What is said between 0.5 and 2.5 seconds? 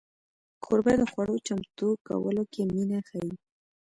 کوربه د خوړو چمتو کولو